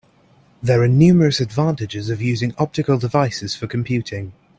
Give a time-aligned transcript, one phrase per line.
[0.63, 4.33] There are numerous advantages of using optical devices for computing.